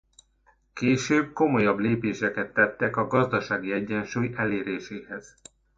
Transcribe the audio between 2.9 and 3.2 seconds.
a